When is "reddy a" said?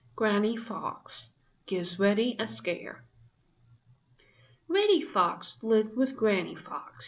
1.99-2.47